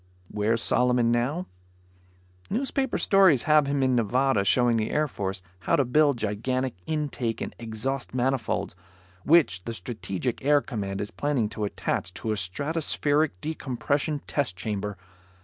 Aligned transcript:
Where's 0.31 0.63
Solomon 0.63 1.11
now? 1.11 1.45
Newspaper 2.49 2.97
stories 2.97 3.43
have 3.43 3.67
him 3.67 3.83
in 3.83 3.95
Nevada 3.95 4.43
showing 4.43 4.77
the 4.77 4.89
Air 4.89 5.07
Force 5.07 5.43
how 5.59 5.75
to 5.75 5.85
build 5.85 6.17
gigantic 6.17 6.73
intake 6.87 7.39
and 7.39 7.55
exhaust 7.59 8.11
manifolds, 8.11 8.75
which 9.25 9.63
the 9.65 9.73
Strategic 9.75 10.43
Air 10.43 10.59
Command 10.61 11.01
is 11.01 11.11
planning 11.11 11.49
to 11.49 11.65
attach 11.65 12.15
to 12.15 12.31
a 12.31 12.35
stratospheric 12.35 13.33
decompression 13.41 14.21
test 14.25 14.57
chamber. 14.57 14.97